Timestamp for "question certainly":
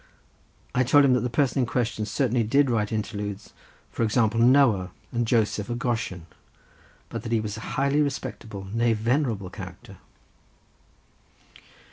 1.67-2.41